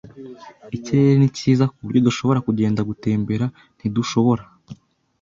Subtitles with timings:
[0.75, 3.45] Ikirere ni cyiza, kuburyo dushobora kugenda gutembera,
[3.77, 4.43] ntidushobora?